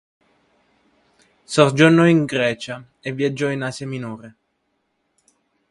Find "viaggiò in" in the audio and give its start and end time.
3.11-3.61